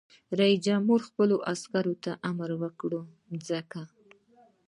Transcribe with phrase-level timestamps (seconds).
[0.39, 2.91] رئیس جمهور خپلو عسکرو ته امر وکړ؛
[3.47, 3.81] ځمکه!